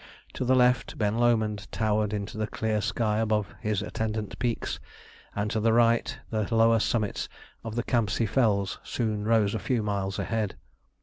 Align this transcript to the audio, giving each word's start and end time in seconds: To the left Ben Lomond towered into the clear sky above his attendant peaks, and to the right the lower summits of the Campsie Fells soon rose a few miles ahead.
To 0.33 0.43
the 0.43 0.55
left 0.55 0.97
Ben 0.97 1.19
Lomond 1.19 1.71
towered 1.71 2.11
into 2.11 2.35
the 2.35 2.47
clear 2.47 2.81
sky 2.81 3.19
above 3.19 3.53
his 3.59 3.83
attendant 3.83 4.39
peaks, 4.39 4.79
and 5.35 5.51
to 5.51 5.59
the 5.59 5.73
right 5.73 6.17
the 6.31 6.51
lower 6.55 6.79
summits 6.79 7.29
of 7.63 7.75
the 7.75 7.83
Campsie 7.83 8.25
Fells 8.25 8.79
soon 8.81 9.25
rose 9.25 9.53
a 9.53 9.59
few 9.59 9.83
miles 9.83 10.17
ahead. 10.17 10.55